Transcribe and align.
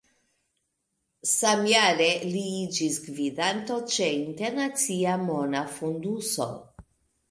Samjare 1.31 2.07
li 2.31 2.43
iĝis 2.63 2.99
gvidanto 3.05 3.81
ĉe 3.95 4.11
Internacia 4.25 5.17
Mona 5.31 5.67
Fonduso. 5.79 6.55